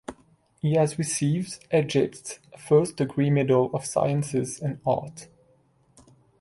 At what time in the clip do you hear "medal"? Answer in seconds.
3.29-3.69